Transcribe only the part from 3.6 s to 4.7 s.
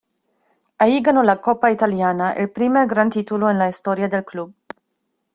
historia del club.